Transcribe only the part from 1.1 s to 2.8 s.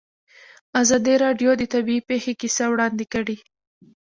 راډیو د طبیعي پېښې کیسې